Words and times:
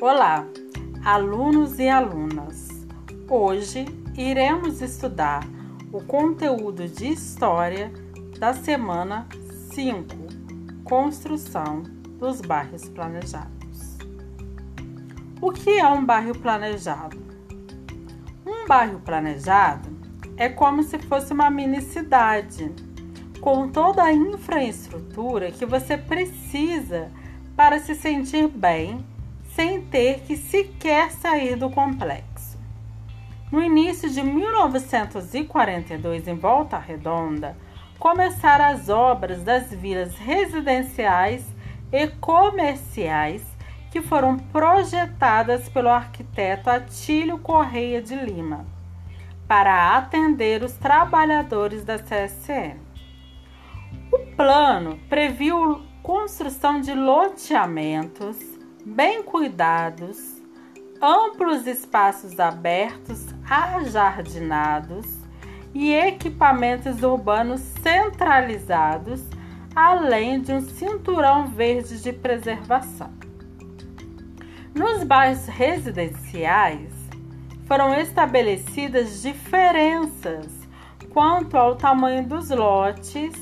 Olá, 0.00 0.46
alunos 1.04 1.80
e 1.80 1.88
alunas. 1.88 2.68
Hoje 3.28 3.84
iremos 4.16 4.80
estudar 4.80 5.44
o 5.92 6.00
conteúdo 6.00 6.86
de 6.86 7.08
História 7.08 7.92
da 8.38 8.54
semana 8.54 9.26
5, 9.72 10.14
Construção 10.84 11.82
dos 12.16 12.40
Bairros 12.40 12.88
Planejados. 12.88 13.98
O 15.40 15.50
que 15.50 15.80
é 15.80 15.88
um 15.88 16.06
bairro 16.06 16.38
planejado? 16.38 17.18
Um 18.46 18.68
bairro 18.68 19.00
planejado 19.00 19.88
é 20.36 20.48
como 20.48 20.84
se 20.84 21.00
fosse 21.00 21.32
uma 21.32 21.50
mini 21.50 21.82
cidade, 21.82 22.72
com 23.40 23.68
toda 23.68 24.04
a 24.04 24.12
infraestrutura 24.12 25.50
que 25.50 25.66
você 25.66 25.98
precisa 25.98 27.10
para 27.56 27.80
se 27.80 27.96
sentir 27.96 28.46
bem 28.46 29.04
sem 29.58 29.80
ter 29.80 30.20
que 30.20 30.36
sequer 30.36 31.10
sair 31.10 31.56
do 31.56 31.68
complexo. 31.68 32.56
No 33.50 33.60
início 33.60 34.08
de 34.08 34.22
1942, 34.22 36.28
em 36.28 36.36
Volta 36.36 36.78
Redonda, 36.78 37.56
começaram 37.98 38.66
as 38.66 38.88
obras 38.88 39.42
das 39.42 39.74
vilas 39.74 40.16
residenciais 40.16 41.44
e 41.90 42.06
comerciais 42.06 43.44
que 43.90 44.00
foram 44.00 44.38
projetadas 44.38 45.68
pelo 45.68 45.88
arquiteto 45.88 46.70
Atílio 46.70 47.38
Correia 47.38 48.00
de 48.00 48.14
Lima 48.14 48.64
para 49.48 49.96
atender 49.96 50.62
os 50.62 50.74
trabalhadores 50.74 51.84
da 51.84 51.98
CSN. 51.98 52.76
O 54.12 54.18
plano 54.36 55.00
previu 55.08 55.82
construção 56.00 56.80
de 56.80 56.94
loteamentos 56.94 58.47
bem 58.88 59.22
cuidados, 59.22 60.40
amplos 61.00 61.66
espaços 61.66 62.40
abertos, 62.40 63.26
ajardinados 63.48 65.06
e 65.74 65.92
equipamentos 65.92 67.02
urbanos 67.02 67.60
centralizados, 67.82 69.22
além 69.74 70.40
de 70.40 70.52
um 70.52 70.60
cinturão 70.60 71.46
verde 71.46 72.02
de 72.02 72.12
preservação. 72.12 73.12
Nos 74.74 75.04
bairros 75.04 75.46
residenciais, 75.46 76.92
foram 77.66 77.94
estabelecidas 77.94 79.20
diferenças 79.20 80.46
quanto 81.10 81.56
ao 81.56 81.76
tamanho 81.76 82.26
dos 82.26 82.48
lotes, 82.48 83.34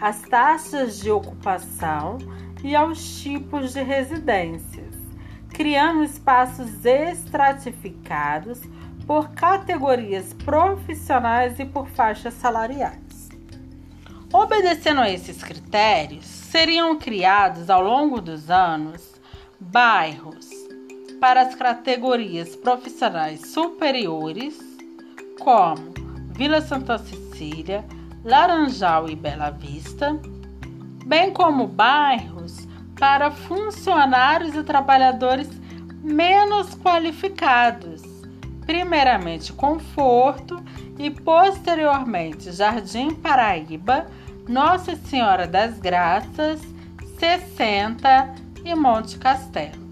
as 0.00 0.20
taxas 0.22 0.98
de 0.98 1.10
ocupação 1.10 2.18
e 2.62 2.76
aos 2.76 3.20
tipos 3.20 3.72
de 3.72 3.82
residências, 3.82 4.89
criando 5.52 6.02
espaços 6.02 6.84
estratificados 6.84 8.60
por 9.06 9.30
categorias 9.30 10.32
profissionais 10.32 11.58
e 11.58 11.64
por 11.64 11.88
faixas 11.88 12.34
salariais. 12.34 13.28
Obedecendo 14.32 15.00
a 15.00 15.10
esses 15.10 15.42
critérios, 15.42 16.24
seriam 16.24 16.96
criados 16.98 17.68
ao 17.68 17.82
longo 17.82 18.20
dos 18.20 18.48
anos 18.48 19.14
bairros 19.58 20.48
para 21.20 21.42
as 21.42 21.54
categorias 21.54 22.56
profissionais 22.56 23.48
superiores, 23.52 24.58
como 25.38 25.92
Vila 26.32 26.60
Santa 26.62 26.96
Cecília, 26.96 27.84
Laranjal 28.24 29.10
e 29.10 29.16
Bela 29.16 29.50
Vista, 29.50 30.18
bem 31.04 31.32
como 31.32 31.66
bairros 31.66 32.39
para 33.00 33.30
funcionários 33.30 34.54
e 34.54 34.62
trabalhadores 34.62 35.48
menos 36.02 36.74
qualificados, 36.74 38.02
primeiramente 38.66 39.54
Conforto 39.54 40.62
e 40.98 41.10
posteriormente 41.10 42.52
Jardim 42.52 43.14
Paraíba, 43.14 44.06
Nossa 44.46 44.94
Senhora 44.96 45.46
das 45.46 45.78
Graças, 45.78 46.60
60 47.18 48.34
e 48.66 48.74
Monte 48.74 49.16
Castelo. 49.16 49.88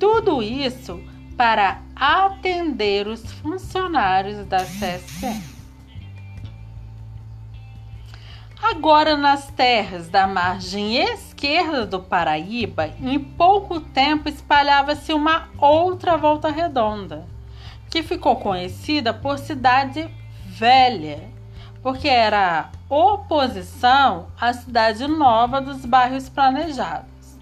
Tudo 0.00 0.42
isso 0.42 0.98
para 1.36 1.82
atender 1.94 3.06
os 3.06 3.22
funcionários 3.34 4.46
da 4.46 4.64
CSN. 4.64 5.54
Agora, 8.62 9.14
nas 9.14 9.48
terras 9.48 10.08
da 10.08 10.26
margem 10.26 10.96
esquerda 10.96 11.33
do 11.90 12.00
Paraíba, 12.00 12.86
em 13.02 13.18
pouco 13.18 13.78
tempo 13.78 14.30
espalhava-se 14.30 15.12
uma 15.12 15.50
outra 15.58 16.16
volta 16.16 16.50
redonda, 16.50 17.26
que 17.90 18.02
ficou 18.02 18.36
conhecida 18.36 19.12
por 19.12 19.38
Cidade 19.38 20.08
Velha, 20.46 21.22
porque 21.82 22.08
era 22.08 22.70
oposição 22.88 24.28
à 24.40 24.54
Cidade 24.54 25.06
Nova 25.06 25.60
dos 25.60 25.84
bairros 25.84 26.30
planejados. 26.30 27.38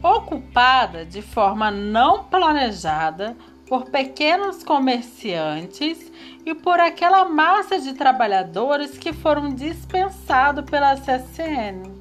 Ocupada 0.00 1.04
de 1.04 1.22
forma 1.22 1.72
não 1.72 2.22
planejada 2.22 3.36
por 3.66 3.86
pequenos 3.86 4.62
comerciantes 4.62 6.12
e 6.46 6.54
por 6.54 6.78
aquela 6.78 7.24
massa 7.24 7.80
de 7.80 7.94
trabalhadores 7.94 8.96
que 8.96 9.12
foram 9.12 9.48
dispensados 9.48 10.64
pela 10.70 10.94
CSN. 10.94 11.91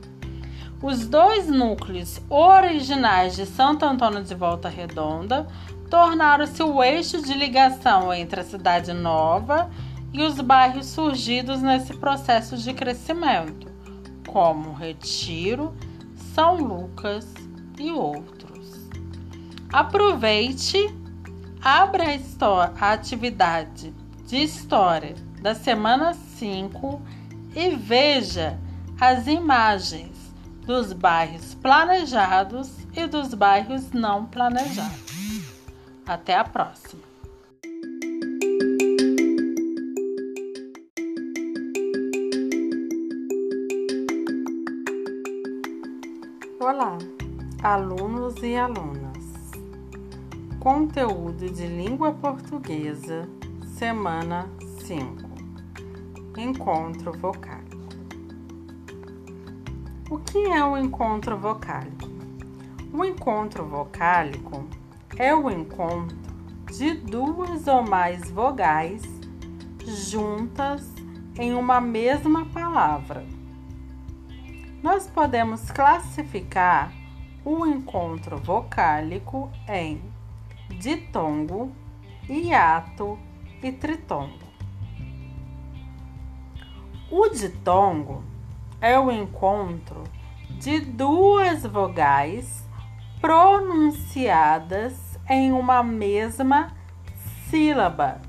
Os 0.82 1.06
dois 1.06 1.48
núcleos 1.48 2.20
originais 2.28 3.36
de 3.36 3.46
Santo 3.46 3.86
Antônio 3.86 4.24
de 4.24 4.34
Volta 4.34 4.68
Redonda 4.68 5.46
tornaram-se 5.92 6.64
o 6.64 6.82
eixo 6.82 7.22
de 7.22 7.36
ligação 7.36 8.12
entre 8.12 8.40
a 8.40 8.44
cidade 8.44 8.92
nova 8.92 9.70
e 10.12 10.24
os 10.24 10.42
bairros 10.42 10.88
surgidos 10.88 11.62
nesse 11.62 11.94
processo 11.94 12.58
de 12.58 12.74
crescimento, 12.74 13.68
como 14.28 14.74
Retiro, 14.74 15.72
São 16.34 16.56
Lucas 16.56 17.32
e 17.78 17.92
outros. 17.92 18.90
Aproveite, 19.72 20.78
abra 21.62 22.06
a, 22.06 22.88
a 22.88 22.94
atividade 22.94 23.94
de 24.26 24.38
História 24.38 25.14
da 25.44 25.54
semana 25.54 26.16
5 26.16 27.00
e 27.56 27.70
veja 27.76 28.58
as 29.00 29.28
imagens 29.28 30.21
dos 30.66 30.94
bairros 30.94 31.56
planejados 31.56 32.72
e 32.96 33.08
dos 33.08 33.34
bairros 33.34 33.92
não 33.92 34.26
planejados. 34.26 35.12
Até 36.06 36.36
a 36.36 36.44
próxima! 36.44 37.02
Olá, 46.60 46.98
alunos 47.64 48.36
e 48.44 48.56
alunas. 48.56 49.12
Conteúdo 50.60 51.50
de 51.50 51.66
língua 51.66 52.14
portuguesa 52.14 53.28
Semana 53.78 54.48
5 54.86 55.32
Encontro 56.38 57.12
vocálico. 57.14 57.61
O 60.12 60.20
que 60.20 60.40
é 60.40 60.62
o 60.62 60.78
encontro 60.78 61.38
vocálico? 61.38 62.10
O 62.92 63.06
encontro 63.06 63.66
vocálico 63.66 64.68
é 65.16 65.34
o 65.34 65.50
encontro 65.50 66.18
de 66.66 66.96
duas 66.96 67.66
ou 67.66 67.82
mais 67.82 68.30
vogais 68.30 69.04
juntas 70.10 70.86
em 71.40 71.54
uma 71.54 71.80
mesma 71.80 72.46
palavra. 72.48 73.26
Nós 74.84 75.08
podemos 75.08 75.72
classificar 75.72 76.92
o 77.46 77.66
encontro 77.66 78.36
vocálico 78.36 79.50
em 79.66 80.02
ditongo, 80.78 81.72
hiato 82.30 83.18
e 83.64 83.72
tritongo. 83.72 84.52
O 87.10 87.30
ditongo 87.30 88.30
é 88.82 89.00
o 89.00 89.12
encontro 89.12 90.04
de 90.50 90.80
duas 90.80 91.64
vogais 91.64 92.66
pronunciadas 93.22 95.20
em 95.30 95.52
uma 95.52 95.84
mesma 95.84 96.76
sílaba, 97.48 98.22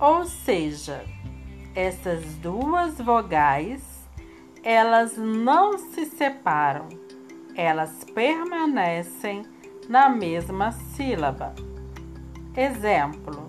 ou 0.00 0.24
seja, 0.24 1.04
essas 1.74 2.24
duas 2.36 2.98
vogais 2.98 3.98
elas 4.62 5.16
não 5.16 5.78
se 5.78 6.04
separam, 6.06 6.88
elas 7.54 8.04
permanecem 8.14 9.42
na 9.88 10.08
mesma 10.08 10.72
sílaba. 10.72 11.54
Exemplo: 12.56 13.48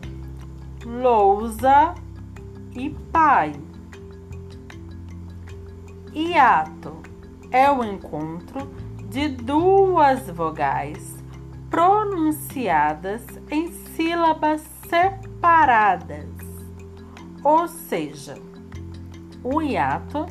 lousa 0.85 1.95
e 2.73 2.89
pai. 3.11 3.68
Hiato 6.13 7.03
é 7.51 7.69
o 7.71 7.83
encontro 7.83 8.67
de 9.09 9.29
duas 9.29 10.27
vogais 10.27 11.15
pronunciadas 11.69 13.23
em 13.51 13.71
sílabas 13.71 14.61
separadas. 14.89 16.25
Ou 17.43 17.67
seja, 17.67 18.35
o 19.43 19.61
hiato 19.61 20.25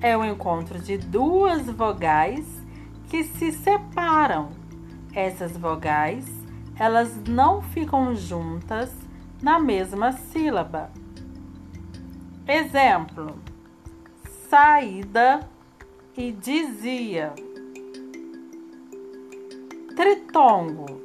é 0.00 0.14
o 0.14 0.22
encontro 0.22 0.78
de 0.78 0.98
duas 0.98 1.70
vogais 1.70 2.46
que 3.08 3.24
se 3.24 3.50
separam. 3.50 4.50
Essas 5.14 5.56
vogais, 5.56 6.26
elas 6.78 7.16
não 7.26 7.62
ficam 7.62 8.14
juntas 8.14 8.92
na 9.42 9.58
mesma 9.58 10.12
sílaba. 10.12 10.90
Exemplo: 12.46 13.53
saída 14.48 15.40
e 16.16 16.32
dizia. 16.32 17.32
Tritongo 19.96 21.02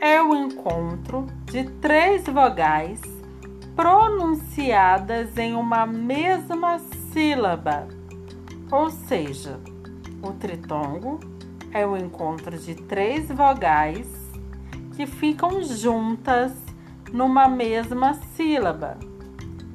é 0.00 0.22
o 0.22 0.34
encontro 0.34 1.26
de 1.44 1.64
três 1.80 2.24
vogais 2.26 3.00
pronunciadas 3.74 5.36
em 5.36 5.54
uma 5.54 5.86
mesma 5.86 6.78
sílaba, 7.12 7.88
ou 8.70 8.90
seja, 8.90 9.60
o 10.22 10.32
tritongo 10.32 11.18
é 11.72 11.86
o 11.86 11.96
encontro 11.96 12.58
de 12.58 12.74
três 12.74 13.28
vogais 13.28 14.06
que 14.94 15.06
ficam 15.06 15.62
juntas 15.62 16.52
numa 17.12 17.48
mesma 17.48 18.14
sílaba. 18.14 18.98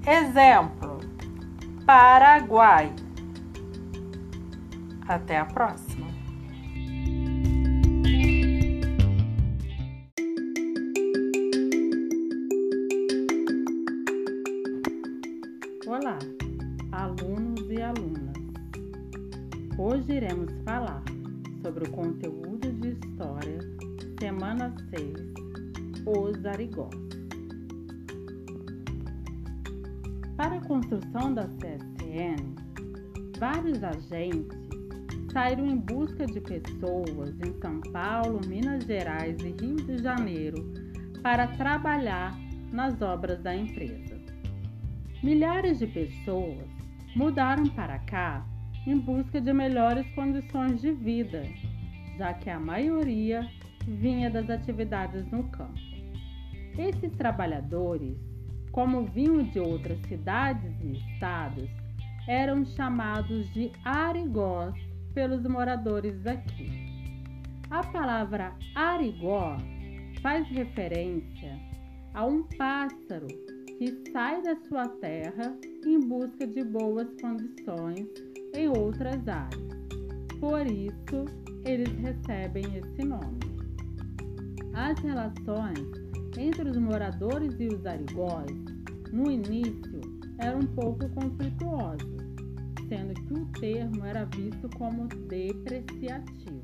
Exemplo: 0.05 0.86
Paraguai. 1.87 2.93
Até 5.07 5.37
a 5.37 5.45
próxima. 5.45 6.05
Olá, 15.87 16.19
alunos 16.91 17.71
e 17.71 17.81
alunas. 17.81 18.35
Hoje 19.77 20.11
iremos 20.11 20.51
falar 20.65 21.01
sobre 21.61 21.87
o 21.87 21.91
conteúdo 21.91 22.69
de 22.81 22.89
História, 22.89 23.59
semana 24.19 24.75
6, 24.89 25.13
Os 26.05 26.45
Arigós. 26.45 27.06
Para 30.37 30.57
a 30.57 30.61
construção 30.61 31.33
da 31.33 31.45
CSN, 31.45 32.55
vários 33.39 33.83
agentes 33.83 34.55
saíram 35.33 35.65
em 35.65 35.77
busca 35.77 36.27
de 36.27 36.39
pessoas 36.39 37.35
em 37.43 37.59
São 37.59 37.81
Paulo, 37.91 38.39
Minas 38.47 38.83
Gerais 38.83 39.35
e 39.39 39.49
Rio 39.59 39.77
de 39.77 39.97
Janeiro 39.97 40.71
para 41.23 41.47
trabalhar 41.47 42.37
nas 42.71 43.01
obras 43.01 43.41
da 43.41 43.55
empresa. 43.55 44.15
Milhares 45.23 45.79
de 45.79 45.87
pessoas 45.87 46.67
mudaram 47.15 47.65
para 47.69 47.97
cá 47.97 48.45
em 48.85 48.95
busca 48.99 49.41
de 49.41 49.51
melhores 49.51 50.05
condições 50.13 50.79
de 50.81 50.91
vida, 50.91 51.41
já 52.15 52.35
que 52.35 52.51
a 52.51 52.59
maioria 52.59 53.49
vinha 53.87 54.29
das 54.29 54.47
atividades 54.51 55.25
no 55.31 55.45
campo. 55.45 55.79
Esses 56.77 57.11
trabalhadores, 57.17 58.26
como 58.77 59.05
vinham 59.05 59.41
de 59.41 59.59
outras 59.59 59.99
cidades 60.07 60.71
e 60.83 60.91
estados, 60.91 61.67
eram 62.27 62.63
chamados 62.63 63.51
de 63.51 63.71
arigós 63.83 64.75
pelos 65.15 65.41
moradores 65.47 66.21
daqui. 66.21 66.69
A 67.71 67.81
palavra 67.87 68.53
arigó 68.75 69.57
faz 70.21 70.47
referência 70.49 71.57
a 72.13 72.23
um 72.23 72.43
pássaro 72.55 73.25
que 73.79 74.11
sai 74.11 74.43
da 74.43 74.55
sua 74.67 74.87
terra 74.87 75.57
em 75.83 75.99
busca 75.99 76.45
de 76.45 76.63
boas 76.63 77.07
condições 77.19 78.05
em 78.53 78.67
outras 78.67 79.27
áreas. 79.27 79.73
Por 80.39 80.67
isso, 80.67 81.25
eles 81.65 81.91
recebem 81.97 82.63
esse 82.75 83.03
nome. 83.03 83.39
As 84.75 84.99
relações 84.99 86.06
entre 86.37 86.69
os 86.69 86.77
moradores 86.77 87.53
e 87.59 87.67
os 87.67 87.85
arigós, 87.85 88.51
no 89.11 89.31
início, 89.31 90.01
eram 90.39 90.59
um 90.59 90.67
pouco 90.67 91.09
conflituosas 91.09 92.17
sendo 92.87 93.13
que 93.13 93.33
o 93.33 93.45
termo 93.59 94.05
era 94.05 94.25
visto 94.25 94.69
como 94.77 95.07
depreciativo. 95.07 96.61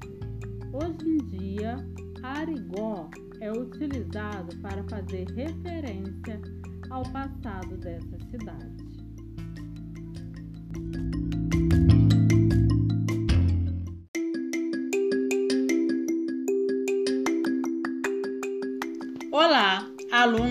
Hoje 0.72 1.08
em 1.08 1.18
dia, 1.28 1.76
arigó 2.24 3.10
é 3.40 3.52
utilizado 3.52 4.56
para 4.58 4.84
fazer 4.86 5.28
referência 5.32 6.42
ao 6.90 7.04
passado 7.12 7.78
dessa 7.78 8.18
cidade. 8.32 8.73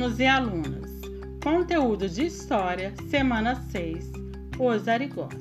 Alunos 0.02 0.18
e 0.18 0.26
alunas. 0.26 0.90
Conteúdo 1.44 2.08
de 2.08 2.26
História, 2.26 2.92
semana 3.08 3.54
6, 3.70 4.10
Os 4.58 4.88
Arigós. 4.88 5.32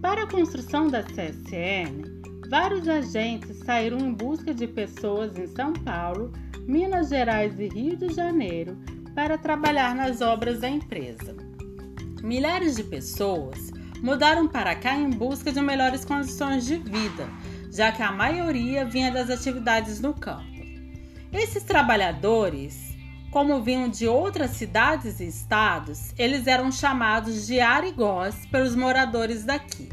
Para 0.00 0.22
a 0.22 0.26
construção 0.26 0.88
da 0.88 1.02
CSN, 1.02 2.22
vários 2.48 2.88
agentes 2.88 3.58
saíram 3.58 3.98
em 3.98 4.14
busca 4.14 4.54
de 4.54 4.66
pessoas 4.66 5.36
em 5.36 5.46
São 5.46 5.74
Paulo, 5.74 6.32
Minas 6.66 7.10
Gerais 7.10 7.60
e 7.60 7.68
Rio 7.68 7.98
de 7.98 8.14
Janeiro 8.14 8.78
para 9.14 9.36
trabalhar 9.36 9.94
nas 9.94 10.22
obras 10.22 10.60
da 10.60 10.68
empresa. 10.70 11.36
Milhares 12.22 12.76
de 12.76 12.84
pessoas 12.84 13.70
mudaram 14.00 14.48
para 14.48 14.74
cá 14.74 14.96
em 14.96 15.10
busca 15.10 15.52
de 15.52 15.60
melhores 15.60 16.02
condições 16.02 16.64
de 16.64 16.78
vida, 16.78 17.28
já 17.70 17.92
que 17.92 18.02
a 18.02 18.10
maioria 18.10 18.86
vinha 18.86 19.12
das 19.12 19.28
atividades 19.28 20.00
no 20.00 20.14
campo. 20.14 20.54
Esses 21.30 21.62
trabalhadores, 21.62 22.93
como 23.34 23.60
vinham 23.60 23.88
de 23.88 24.06
outras 24.06 24.52
cidades 24.52 25.18
e 25.18 25.26
estados, 25.26 26.14
eles 26.16 26.46
eram 26.46 26.70
chamados 26.70 27.48
de 27.48 27.58
arigós 27.58 28.46
pelos 28.46 28.76
moradores 28.76 29.42
daqui. 29.42 29.88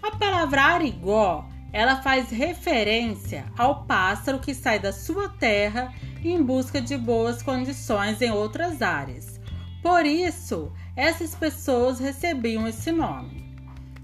A 0.00 0.12
palavra 0.12 0.62
arigó, 0.62 1.44
ela 1.72 2.00
faz 2.02 2.30
referência 2.30 3.46
ao 3.58 3.82
pássaro 3.82 4.38
que 4.38 4.54
sai 4.54 4.78
da 4.78 4.92
sua 4.92 5.28
terra 5.28 5.92
em 6.24 6.40
busca 6.40 6.80
de 6.80 6.96
boas 6.96 7.42
condições 7.42 8.22
em 8.22 8.30
outras 8.30 8.80
áreas. 8.80 9.40
Por 9.82 10.06
isso, 10.06 10.72
essas 10.94 11.34
pessoas 11.34 11.98
recebiam 11.98 12.64
esse 12.68 12.92
nome. 12.92 13.58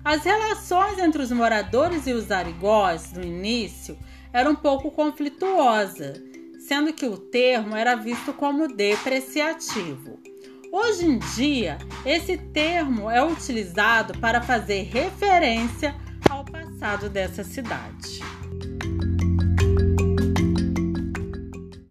As 0.05 0.25
relações 0.25 0.99
entre 0.99 1.23
os 1.23 1.31
moradores 1.31 2.09
e 2.09 2.13
os 2.13 2.29
arigós 2.33 3.13
no 3.13 3.23
início 3.23 3.97
eram 4.33 4.51
um 4.51 4.57
pouco 4.57 4.91
conflituosas, 4.91 6.21
sendo 6.67 6.95
que 6.95 7.05
o 7.05 7.19
termo 7.19 7.77
era 7.77 7.95
visto 7.95 8.33
como 8.33 8.67
depreciativo. 8.67 10.19
Hoje 10.73 11.05
em 11.05 11.19
dia, 11.37 11.79
esse 12.05 12.37
termo 12.37 13.11
é 13.11 13.23
utilizado 13.23 14.19
para 14.19 14.41
fazer 14.41 14.83
referência 14.83 15.95
ao 16.29 16.45
passado 16.45 17.09
dessa 17.09 17.45
cidade. 17.45 18.21